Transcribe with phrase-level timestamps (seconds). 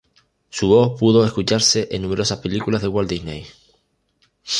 [0.49, 3.45] Su voz pudo escucharse en numerosas películas de Walt Disney.